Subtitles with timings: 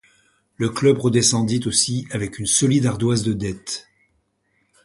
[0.57, 3.87] Le club redescendit aussi avec une solide ardoise de dettes.